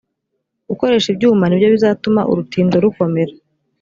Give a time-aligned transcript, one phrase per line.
[0.69, 3.33] gukoresha ibyuma nibyo bizatuma urutindo rukomera